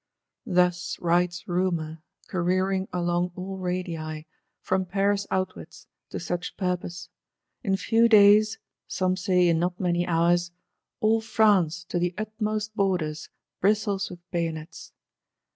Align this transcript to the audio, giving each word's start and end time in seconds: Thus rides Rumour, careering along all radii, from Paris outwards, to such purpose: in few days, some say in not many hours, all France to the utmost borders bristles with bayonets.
Thus 0.47 0.97
rides 0.99 1.47
Rumour, 1.47 2.01
careering 2.27 2.87
along 2.91 3.33
all 3.35 3.59
radii, 3.59 4.25
from 4.59 4.83
Paris 4.87 5.27
outwards, 5.29 5.85
to 6.09 6.19
such 6.19 6.57
purpose: 6.57 7.09
in 7.61 7.77
few 7.77 8.09
days, 8.09 8.57
some 8.87 9.15
say 9.15 9.47
in 9.47 9.59
not 9.59 9.79
many 9.79 10.07
hours, 10.07 10.53
all 11.01 11.21
France 11.21 11.83
to 11.83 11.99
the 11.99 12.15
utmost 12.17 12.75
borders 12.75 13.29
bristles 13.61 14.09
with 14.09 14.17
bayonets. 14.31 14.91